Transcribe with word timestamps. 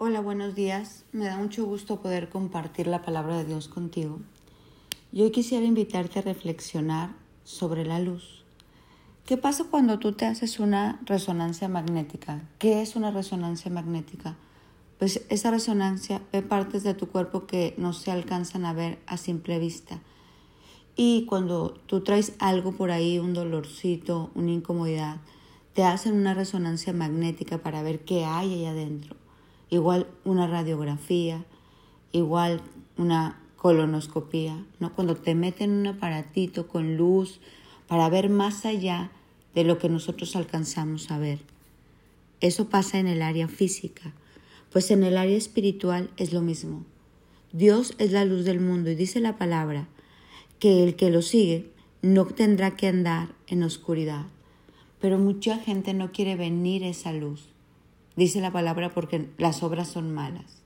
Hola, 0.00 0.20
buenos 0.20 0.54
días. 0.54 1.04
Me 1.10 1.24
da 1.24 1.36
mucho 1.38 1.66
gusto 1.66 2.00
poder 2.00 2.28
compartir 2.28 2.86
la 2.86 3.02
palabra 3.02 3.36
de 3.36 3.44
Dios 3.44 3.66
contigo. 3.66 4.20
Y 5.10 5.22
hoy 5.22 5.32
quisiera 5.32 5.66
invitarte 5.66 6.20
a 6.20 6.22
reflexionar 6.22 7.16
sobre 7.42 7.84
la 7.84 7.98
luz. 7.98 8.44
¿Qué 9.26 9.36
pasa 9.36 9.64
cuando 9.68 9.98
tú 9.98 10.12
te 10.12 10.24
haces 10.24 10.60
una 10.60 11.00
resonancia 11.04 11.66
magnética? 11.66 12.42
¿Qué 12.60 12.80
es 12.80 12.94
una 12.94 13.10
resonancia 13.10 13.72
magnética? 13.72 14.36
Pues 15.00 15.26
esa 15.30 15.50
resonancia 15.50 16.22
ve 16.32 16.42
partes 16.42 16.84
de 16.84 16.94
tu 16.94 17.08
cuerpo 17.08 17.48
que 17.48 17.74
no 17.76 17.92
se 17.92 18.12
alcanzan 18.12 18.66
a 18.66 18.72
ver 18.72 19.00
a 19.06 19.16
simple 19.16 19.58
vista. 19.58 19.98
Y 20.94 21.26
cuando 21.26 21.72
tú 21.86 22.04
traes 22.04 22.34
algo 22.38 22.70
por 22.70 22.92
ahí, 22.92 23.18
un 23.18 23.34
dolorcito, 23.34 24.30
una 24.36 24.52
incomodidad, 24.52 25.16
te 25.72 25.82
hacen 25.82 26.14
una 26.14 26.34
resonancia 26.34 26.92
magnética 26.92 27.58
para 27.58 27.82
ver 27.82 28.04
qué 28.04 28.24
hay 28.24 28.54
ahí 28.54 28.66
adentro 28.66 29.16
igual 29.70 30.06
una 30.24 30.46
radiografía, 30.46 31.44
igual 32.12 32.60
una 32.96 33.40
colonoscopía, 33.56 34.64
¿no? 34.78 34.94
Cuando 34.94 35.16
te 35.16 35.34
meten 35.34 35.70
un 35.72 35.86
aparatito 35.88 36.68
con 36.68 36.96
luz 36.96 37.40
para 37.86 38.08
ver 38.08 38.30
más 38.30 38.64
allá 38.64 39.10
de 39.54 39.64
lo 39.64 39.78
que 39.78 39.88
nosotros 39.88 40.36
alcanzamos 40.36 41.10
a 41.10 41.18
ver. 41.18 41.40
Eso 42.40 42.68
pasa 42.68 42.98
en 42.98 43.08
el 43.08 43.22
área 43.22 43.48
física, 43.48 44.12
pues 44.70 44.90
en 44.90 45.02
el 45.02 45.16
área 45.16 45.36
espiritual 45.36 46.10
es 46.16 46.32
lo 46.32 46.40
mismo. 46.40 46.84
Dios 47.52 47.94
es 47.98 48.12
la 48.12 48.24
luz 48.24 48.44
del 48.44 48.60
mundo 48.60 48.90
y 48.90 48.94
dice 48.94 49.20
la 49.20 49.38
palabra 49.38 49.88
que 50.58 50.84
el 50.84 50.96
que 50.96 51.10
lo 51.10 51.22
sigue 51.22 51.70
no 52.02 52.26
tendrá 52.26 52.76
que 52.76 52.88
andar 52.88 53.30
en 53.46 53.62
oscuridad. 53.62 54.26
Pero 55.00 55.18
mucha 55.18 55.58
gente 55.58 55.94
no 55.94 56.12
quiere 56.12 56.36
venir 56.36 56.82
esa 56.82 57.12
luz 57.12 57.48
dice 58.18 58.40
la 58.40 58.50
palabra, 58.50 58.90
porque 58.90 59.30
las 59.38 59.62
obras 59.62 59.88
son 59.88 60.12
malas. 60.12 60.60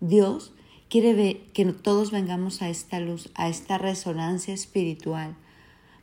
Dios 0.00 0.52
quiere 0.88 1.12
ver 1.12 1.40
que 1.52 1.64
todos 1.66 2.12
vengamos 2.12 2.62
a 2.62 2.70
esta 2.70 3.00
luz, 3.00 3.30
a 3.34 3.48
esta 3.48 3.78
resonancia 3.78 4.54
espiritual, 4.54 5.34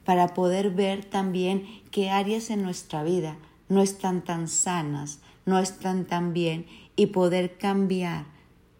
para 0.03 0.33
poder 0.33 0.71
ver 0.71 1.05
también 1.05 1.65
qué 1.91 2.09
áreas 2.09 2.49
en 2.49 2.61
nuestra 2.61 3.03
vida 3.03 3.37
no 3.69 3.81
están 3.81 4.21
tan 4.23 4.47
sanas, 4.49 5.19
no 5.45 5.59
están 5.59 6.05
tan 6.05 6.33
bien 6.33 6.65
y 6.95 7.07
poder 7.07 7.57
cambiar 7.57 8.25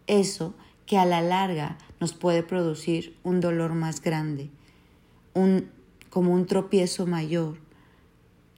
eso 0.06 0.54
que 0.84 0.98
a 0.98 1.06
la 1.06 1.22
larga 1.22 1.78
nos 1.98 2.12
puede 2.12 2.42
producir 2.42 3.16
un 3.24 3.40
dolor 3.40 3.72
más 3.72 4.02
grande, 4.02 4.50
un, 5.34 5.70
como 6.10 6.34
un 6.34 6.46
tropiezo 6.46 7.06
mayor. 7.06 7.58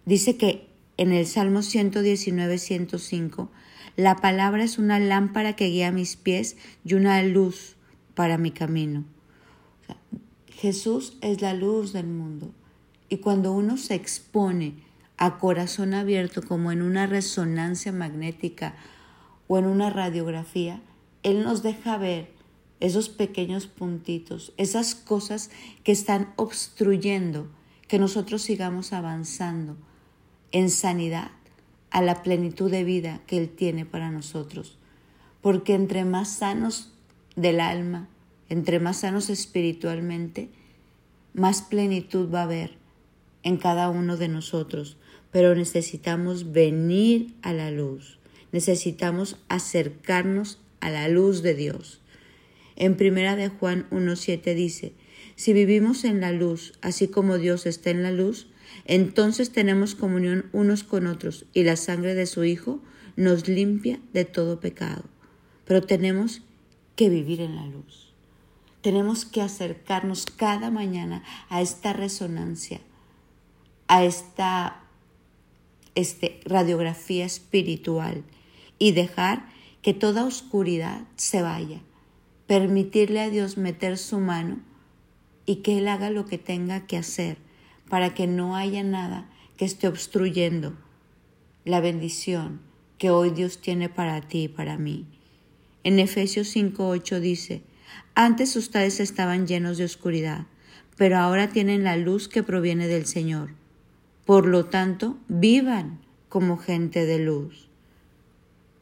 Dice 0.05 0.37
que 0.37 0.68
en 0.99 1.13
el 1.13 1.27
Salmo 1.27 1.63
119, 1.63 2.59
105, 2.59 3.51
la 3.97 4.17
palabra 4.17 4.65
es 4.65 4.79
una 4.79 4.99
lámpara 4.99 5.55
que 5.55 5.67
guía 5.67 5.93
mis 5.93 6.17
pies 6.17 6.57
y 6.85 6.95
una 6.95 7.23
luz 7.23 7.77
para 8.15 8.37
mi 8.37 8.51
camino. 8.51 9.05
Jesús 10.49 11.17
es 11.21 11.41
la 11.41 11.55
luz 11.55 11.93
del 11.93 12.09
mundo. 12.09 12.53
Y 13.09 13.19
cuando 13.19 13.53
uno 13.53 13.77
se 13.77 13.95
expone 13.95 14.75
a 15.17 15.39
corazón 15.39 15.95
abierto 15.95 16.43
como 16.43 16.73
en 16.73 16.83
una 16.83 17.07
resonancia 17.07 17.93
magnética 17.93 18.75
o 19.47 19.57
en 19.57 19.67
una 19.67 19.91
radiografía, 19.91 20.83
Él 21.23 21.45
nos 21.45 21.63
deja 21.63 21.97
ver 21.97 22.33
esos 22.81 23.09
pequeños 23.09 23.69
puntitos, 23.69 24.53
esas 24.57 24.97
cosas 24.97 25.51
que 25.85 25.93
están 25.93 26.33
obstruyendo 26.37 27.49
que 27.87 28.01
nosotros 28.01 28.43
sigamos 28.43 28.93
avanzando 28.93 29.77
en 30.53 30.71
sanidad 30.71 31.31
a 31.91 32.03
la 32.03 32.23
plenitud 32.23 32.71
de 32.71 32.85
vida 32.85 33.21
que 33.27 33.39
Él 33.39 33.49
tiene 33.49 33.85
para 33.85 34.11
nosotros. 34.11 34.77
Porque 35.41 35.75
entre 35.75 36.05
más 36.05 36.29
sanos 36.29 36.93
del 37.37 37.61
alma, 37.61 38.09
entre 38.49 38.81
más 38.81 39.01
sanos 39.01 39.31
espiritualmente, 39.31 40.49
más 41.35 41.63
plenitud 41.63 42.33
va 42.33 42.41
a 42.41 42.45
haber 42.45 42.77
en 43.43 43.57
cada 43.57 43.89
uno 43.91 44.17
de 44.17 44.29
nosotros. 44.29 44.97
Pero 45.31 45.55
necesitamos 45.55 46.53
venir 46.53 47.35
a 47.43 47.53
la 47.53 47.71
luz, 47.71 48.19
necesitamos 48.53 49.37
acercarnos 49.49 50.59
a 50.81 50.91
la 50.91 51.09
luz 51.09 51.43
de 51.43 51.55
Dios. 51.55 52.01
En 52.77 52.97
primera 52.97 53.37
de 53.37 53.49
Juan 53.49 53.87
1.7 53.91 54.55
dice, 54.55 54.93
si 55.39 55.53
vivimos 55.53 56.03
en 56.03 56.21
la 56.21 56.33
luz, 56.33 56.73
así 56.83 57.07
como 57.07 57.39
Dios 57.39 57.65
está 57.65 57.91
en 57.91 58.03
la 58.03 58.11
luz, 58.11 58.49
entonces 58.87 59.53
tenemos 59.53 59.95
comunión 59.95 60.47
unos 60.53 60.83
con 60.83 61.07
otros 61.07 61.47
y 61.55 61.63
la 61.63 61.77
sangre 61.77 62.17
de 62.17 62.27
su 62.27 62.43
Hijo 62.43 62.81
nos 63.15 63.47
limpia 63.47 64.01
de 64.13 64.25
todo 64.25 64.59
pecado. 64.59 65.05
Pero 65.65 65.83
tenemos 65.83 66.43
que 66.97 67.09
vivir 67.09 67.41
en 67.41 67.55
la 67.55 67.67
luz. 67.67 68.13
Tenemos 68.81 69.25
que 69.25 69.41
acercarnos 69.41 70.27
cada 70.27 70.73
mañana 70.73 71.23
a 71.51 71.63
esta 71.63 71.93
resonancia, 71.93 72.81
a 73.87 74.03
esta 74.03 74.81
este, 75.95 76.41
radiografía 76.47 77.25
espiritual 77.25 78.25
y 78.81 78.91
dejar 78.91 79.49
que 79.83 79.95
toda 79.95 80.25
oscuridad 80.25 81.03
se 81.15 81.43
vaya. 81.43 81.81
Permitirle 82.49 83.21
a 83.21 83.31
Dios 83.31 83.57
meter 83.57 83.99
su 83.99 84.19
mano 84.19 84.67
y 85.49 85.57
que 85.57 85.79
Él 85.79 85.89
haga 85.89 86.11
lo 86.11 86.27
que 86.27 86.37
tenga 86.37 86.87
que 86.87 86.99
hacer 86.99 87.39
para 87.89 88.13
que 88.13 88.27
no 88.27 88.55
haya 88.55 88.83
nada 88.83 89.31
que 89.57 89.65
esté 89.65 89.89
obstruyendo 89.89 90.75
la 91.65 91.81
bendición 91.81 92.61
que 92.99 93.09
hoy 93.09 93.31
Dios 93.31 93.59
tiene 93.59 93.89
para 93.89 94.21
ti 94.21 94.43
y 94.43 94.49
para 94.49 94.77
mí. 94.77 95.07
En 95.85 95.99
Efesios 96.01 96.55
5:8 96.55 97.21
dice, 97.21 97.63
antes 98.15 98.57
ustedes 98.57 99.01
estaban 99.01 99.47
llenos 99.47 99.79
de 99.79 99.87
oscuridad, 99.87 100.45
pero 100.99 101.17
ahora 101.17 101.49
tienen 101.49 101.83
la 101.83 101.97
luz 101.97 102.29
que 102.29 102.43
proviene 102.43 102.87
del 102.87 103.07
Señor. 103.07 103.55
Por 104.27 104.47
lo 104.47 104.67
tanto, 104.67 105.17
vivan 105.29 105.99
como 106.29 106.59
gente 106.59 107.07
de 107.07 107.21
luz. 107.21 107.71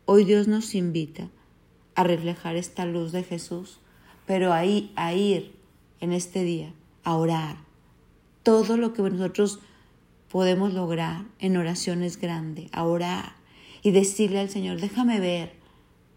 Hoy 0.04 0.24
Dios 0.24 0.48
nos 0.48 0.74
invita 0.74 1.28
a 1.94 2.02
reflejar 2.02 2.56
esta 2.56 2.86
luz 2.86 3.12
de 3.12 3.22
Jesús, 3.22 3.78
pero 4.26 4.52
ahí 4.52 4.90
a 4.96 5.14
ir 5.14 5.55
en 6.00 6.12
este 6.12 6.44
día 6.44 6.72
a 7.04 7.16
orar, 7.16 7.56
todo 8.42 8.76
lo 8.76 8.92
que 8.92 9.02
nosotros 9.02 9.60
podemos 10.28 10.74
lograr 10.74 11.24
en 11.38 11.56
oraciones 11.56 12.20
grandes, 12.20 12.68
a 12.72 12.84
orar 12.84 13.36
y 13.82 13.92
decirle 13.92 14.40
al 14.40 14.50
Señor, 14.50 14.80
déjame 14.80 15.20
ver, 15.20 15.52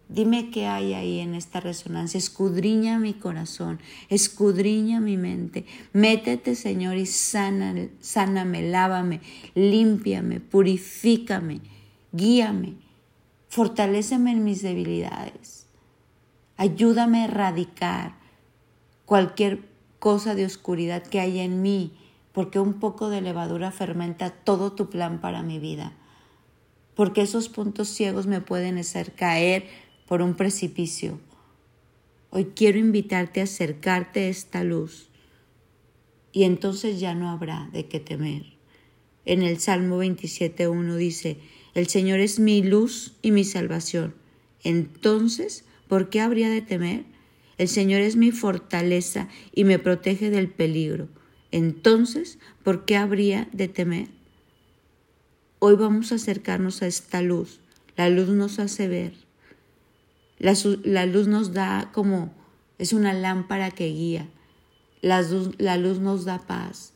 dime 0.09 0.49
qué 0.49 0.65
hay 0.65 0.93
ahí 0.93 1.19
en 1.19 1.35
esta 1.35 1.59
resonancia, 1.59 2.17
escudriña 2.17 2.99
mi 2.99 3.13
corazón, 3.13 3.79
escudriña 4.09 4.99
mi 4.99 5.17
mente, 5.17 5.65
métete 5.93 6.55
Señor 6.55 6.97
y 6.97 7.05
sana, 7.05 7.75
sáname, 8.01 8.63
lávame, 8.63 9.21
límpiame, 9.53 10.39
purifícame, 10.39 11.61
guíame, 12.11 12.73
fortaléceme 13.47 14.31
en 14.31 14.43
mis 14.43 14.63
debilidades, 14.63 15.67
ayúdame 16.57 17.21
a 17.21 17.25
erradicar 17.25 18.15
cualquier 19.05 19.68
cosa 19.99 20.35
de 20.35 20.45
oscuridad 20.45 21.03
que 21.03 21.19
haya 21.19 21.43
en 21.43 21.61
mí 21.61 21.93
porque 22.31 22.59
un 22.59 22.79
poco 22.79 23.09
de 23.09 23.21
levadura 23.21 23.71
fermenta 23.71 24.29
todo 24.29 24.71
tu 24.71 24.89
plan 24.89 25.19
para 25.19 25.41
mi 25.43 25.59
vida, 25.59 25.93
porque 26.95 27.21
esos 27.21 27.49
puntos 27.49 27.89
ciegos 27.89 28.27
me 28.27 28.41
pueden 28.41 28.77
hacer 28.77 29.13
caer 29.13 29.67
por 30.07 30.21
un 30.21 30.35
precipicio. 30.35 31.19
Hoy 32.29 32.51
quiero 32.55 32.77
invitarte 32.77 33.41
a 33.41 33.43
acercarte 33.43 34.21
a 34.21 34.29
esta 34.29 34.63
luz 34.63 35.09
y 36.31 36.43
entonces 36.43 36.99
ya 36.99 37.15
no 37.15 37.29
habrá 37.29 37.69
de 37.73 37.87
qué 37.87 37.99
temer. 37.99 38.57
En 39.25 39.41
el 39.41 39.59
Salmo 39.59 40.01
27.1 40.01 40.95
dice, 40.95 41.39
el 41.73 41.87
Señor 41.87 42.19
es 42.19 42.39
mi 42.39 42.63
luz 42.63 43.15
y 43.21 43.31
mi 43.31 43.43
salvación. 43.43 44.15
Entonces, 44.63 45.65
¿por 45.87 46.09
qué 46.09 46.21
habría 46.21 46.49
de 46.49 46.61
temer? 46.61 47.05
El 47.59 47.67
Señor 47.67 47.99
es 47.99 48.15
mi 48.15 48.31
fortaleza 48.31 49.27
y 49.53 49.65
me 49.65 49.79
protege 49.79 50.29
del 50.29 50.49
peligro. 50.49 51.09
Entonces, 51.51 52.39
¿por 52.63 52.85
qué 52.85 52.95
habría 52.95 53.49
de 53.51 53.67
temer? 53.67 54.07
Hoy 55.59 55.75
vamos 55.75 56.13
a 56.13 56.15
acercarnos 56.15 56.81
a 56.81 56.87
esta 56.87 57.21
luz. 57.21 57.59
La 57.97 58.09
luz 58.09 58.29
nos 58.29 58.59
hace 58.59 58.87
ver. 58.87 59.13
La, 60.37 60.53
luz 61.05 61.27
nos 61.27 61.51
da 61.51 61.89
como, 61.91 62.33
es 62.77 62.93
una 62.93 63.11
lámpara 63.11 63.71
que 63.71 63.87
guía. 63.87 64.29
La 65.01 65.21
luz, 65.21 65.49
la 65.57 65.75
luz 65.75 65.99
nos 65.99 66.23
da 66.23 66.39
paz. 66.39 66.93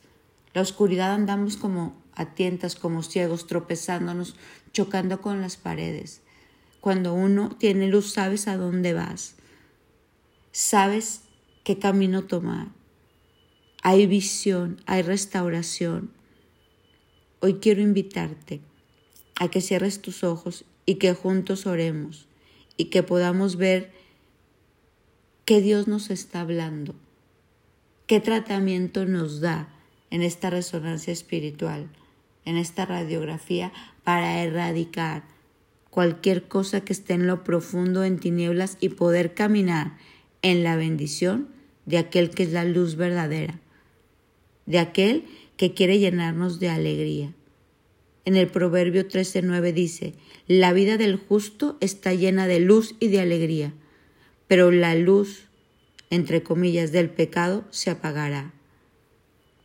La 0.54 0.62
oscuridad 0.62 1.12
andamos 1.12 1.58
como 1.58 1.94
a 2.14 2.34
tientas, 2.34 2.74
como 2.74 3.02
ciegos, 3.02 3.46
tropezándonos, 3.46 4.34
chocando 4.72 5.20
con 5.20 5.42
las 5.42 5.58
paredes. 5.58 6.22
Cuando 6.80 7.12
uno 7.12 7.50
tiene 7.50 7.86
luz, 7.86 8.14
sabes 8.14 8.48
a 8.48 8.56
dónde 8.56 8.94
vas. 8.94 9.36
Sabes 10.56 11.22
qué 11.64 11.80
camino 11.80 12.26
tomar 12.26 12.68
hay 13.82 14.06
visión, 14.06 14.80
hay 14.86 15.02
restauración. 15.02 16.12
Hoy 17.40 17.54
quiero 17.54 17.82
invitarte 17.82 18.60
a 19.38 19.48
que 19.48 19.60
cierres 19.60 20.00
tus 20.00 20.22
ojos 20.22 20.64
y 20.86 20.94
que 20.94 21.12
juntos 21.12 21.66
oremos 21.66 22.28
y 22.76 22.84
que 22.84 23.02
podamos 23.02 23.56
ver 23.56 23.90
qué 25.44 25.60
Dios 25.60 25.88
nos 25.88 26.10
está 26.10 26.42
hablando, 26.42 26.94
qué 28.06 28.20
tratamiento 28.20 29.06
nos 29.06 29.40
da 29.40 29.68
en 30.10 30.22
esta 30.22 30.50
resonancia 30.50 31.12
espiritual, 31.12 31.90
en 32.44 32.56
esta 32.56 32.86
radiografía 32.86 33.72
para 34.04 34.40
erradicar 34.40 35.24
cualquier 35.90 36.46
cosa 36.46 36.82
que 36.82 36.92
esté 36.92 37.14
en 37.14 37.26
lo 37.26 37.42
profundo 37.42 38.04
en 38.04 38.20
tinieblas 38.20 38.78
y 38.80 38.90
poder 38.90 39.34
caminar 39.34 39.98
en 40.44 40.62
la 40.62 40.76
bendición 40.76 41.48
de 41.86 41.96
aquel 41.96 42.28
que 42.28 42.42
es 42.42 42.52
la 42.52 42.64
luz 42.64 42.96
verdadera, 42.96 43.60
de 44.66 44.78
aquel 44.78 45.24
que 45.56 45.72
quiere 45.72 45.98
llenarnos 45.98 46.60
de 46.60 46.68
alegría. 46.68 47.32
En 48.26 48.36
el 48.36 48.48
Proverbio 48.48 49.08
13:9 49.08 49.72
dice, 49.72 50.12
la 50.46 50.74
vida 50.74 50.98
del 50.98 51.16
justo 51.16 51.78
está 51.80 52.12
llena 52.12 52.46
de 52.46 52.60
luz 52.60 52.94
y 53.00 53.08
de 53.08 53.20
alegría, 53.20 53.72
pero 54.46 54.70
la 54.70 54.94
luz, 54.94 55.46
entre 56.10 56.42
comillas, 56.42 56.92
del 56.92 57.08
pecado 57.08 57.64
se 57.70 57.90
apagará. 57.90 58.52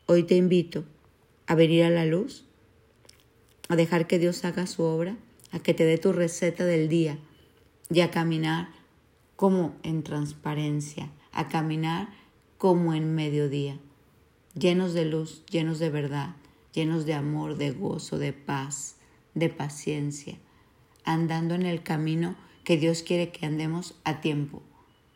Hoy 0.05 0.23
te 0.23 0.35
invito 0.35 0.85
a 1.45 1.55
venir 1.55 1.83
a 1.83 1.89
la 1.89 2.05
luz, 2.05 2.45
a 3.67 3.75
dejar 3.75 4.07
que 4.07 4.17
Dios 4.17 4.45
haga 4.45 4.65
su 4.65 4.83
obra, 4.83 5.17
a 5.51 5.59
que 5.59 5.73
te 5.73 5.83
dé 5.83 5.97
tu 5.97 6.13
receta 6.13 6.63
del 6.63 6.87
día 6.87 7.17
y 7.89 7.99
a 7.99 8.11
caminar 8.11 8.78
como 9.39 9.73
en 9.83 10.03
transparencia, 10.03 11.09
a 11.31 11.47
caminar 11.47 12.09
como 12.57 12.93
en 12.93 13.15
mediodía, 13.15 13.79
llenos 14.53 14.93
de 14.93 15.05
luz, 15.05 15.45
llenos 15.49 15.79
de 15.79 15.89
verdad, 15.89 16.35
llenos 16.73 17.05
de 17.05 17.13
amor, 17.13 17.55
de 17.55 17.71
gozo, 17.71 18.17
de 18.17 18.33
paz, 18.33 18.97
de 19.35 19.47
paciencia, 19.47 20.37
andando 21.05 21.55
en 21.55 21.65
el 21.65 21.83
camino 21.83 22.35
que 22.65 22.75
Dios 22.75 23.01
quiere 23.01 23.31
que 23.31 23.45
andemos 23.45 23.95
a 24.03 24.19
tiempo. 24.19 24.61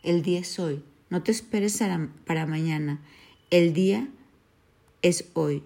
El 0.03 0.21
día 0.21 0.39
es 0.39 0.57
hoy, 0.57 0.85
no 1.09 1.21
te 1.21 1.31
esperes 1.31 1.83
para 2.23 2.45
mañana, 2.45 3.01
el 3.49 3.73
día 3.73 4.07
es 5.01 5.25
hoy. 5.33 5.63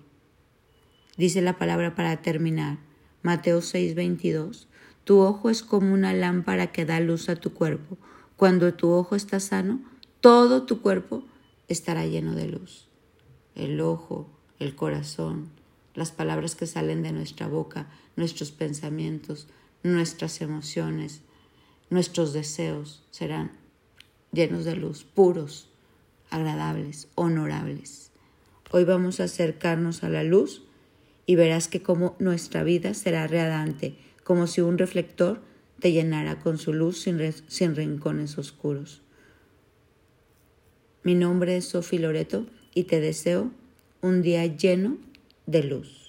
Dice 1.15 1.43
la 1.43 1.59
palabra 1.59 1.93
para 1.93 2.23
terminar, 2.23 2.79
Mateo 3.21 3.61
6:22, 3.61 4.65
tu 5.03 5.19
ojo 5.19 5.51
es 5.51 5.61
como 5.61 5.93
una 5.93 6.11
lámpara 6.13 6.71
que 6.71 6.85
da 6.85 6.99
luz 6.99 7.29
a 7.29 7.35
tu 7.35 7.53
cuerpo. 7.53 7.99
Cuando 8.37 8.71
tu 8.75 8.91
ojo 8.91 9.15
está 9.15 9.39
sano, 9.39 9.81
todo 10.21 10.61
tu 10.61 10.83
cuerpo 10.83 11.23
estará 11.67 12.05
lleno 12.05 12.35
de 12.35 12.47
luz. 12.47 12.87
El 13.55 13.81
ojo, 13.81 14.29
el 14.59 14.75
corazón, 14.75 15.49
las 15.95 16.11
palabras 16.11 16.53
que 16.55 16.67
salen 16.67 17.01
de 17.01 17.11
nuestra 17.11 17.47
boca, 17.47 17.87
nuestros 18.15 18.51
pensamientos, 18.51 19.47
nuestras 19.81 20.39
emociones, 20.41 21.21
nuestros 21.89 22.31
deseos 22.31 23.03
serán 23.09 23.53
llenos 24.31 24.65
de 24.65 24.75
luz, 24.75 25.03
puros, 25.03 25.69
agradables, 26.29 27.07
honorables. 27.15 28.11
Hoy 28.69 28.83
vamos 28.83 29.19
a 29.19 29.23
acercarnos 29.23 30.03
a 30.03 30.09
la 30.09 30.21
luz 30.21 30.61
y 31.25 31.35
verás 31.35 31.67
que 31.67 31.81
como 31.81 32.15
nuestra 32.19 32.61
vida 32.61 32.93
será 32.93 33.25
radiante, 33.25 33.97
como 34.23 34.45
si 34.45 34.61
un 34.61 34.77
reflector 34.77 35.41
te 35.79 35.91
llenara 35.91 36.39
con 36.39 36.57
su 36.57 36.73
luz 36.73 37.01
sin, 37.01 37.19
sin 37.47 37.75
rincones 37.75 38.37
oscuros. 38.37 39.01
Mi 41.03 41.15
nombre 41.15 41.57
es 41.57 41.65
Sofi 41.65 41.97
Loreto 41.97 42.47
y 42.73 42.83
te 42.83 42.99
deseo 42.99 43.51
un 44.01 44.21
día 44.21 44.45
lleno 44.45 44.97
de 45.45 45.63
luz. 45.63 46.06